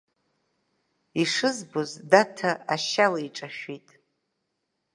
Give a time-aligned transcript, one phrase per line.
[1.21, 3.87] Ишызбоз Даҭа ашьа леиҿашәит.